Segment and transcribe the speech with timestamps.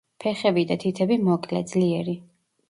[0.23, 2.17] ფეხები და თითები მოკლე, ძლიერი.